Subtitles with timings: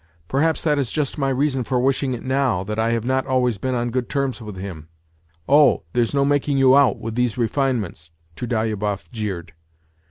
[0.27, 3.59] "Perhaps that is just my reason for wishing it now, that I have not always
[3.59, 4.87] been on good terms with him.""
[5.47, 6.97] Oh, there's no making you out...
[6.97, 9.53] with these refinements," Trudolyubov jeered.